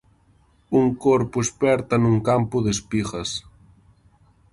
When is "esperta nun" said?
1.45-2.17